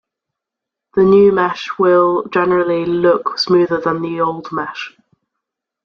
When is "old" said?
4.21-4.51